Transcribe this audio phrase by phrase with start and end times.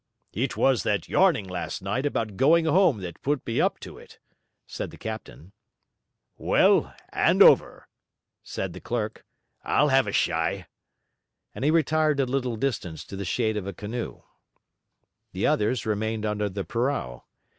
[0.33, 4.17] 'It was that yarning last night about going home that put me up to it,'
[4.65, 5.51] said the captain.
[6.37, 7.87] 'Well, 'and over,'
[8.41, 9.23] said the clerk.
[9.63, 10.65] 'I'll 'ave a shy,'
[11.53, 14.23] and he retired a little distance to the shade of a canoe.
[15.33, 17.25] The others remained under the purao.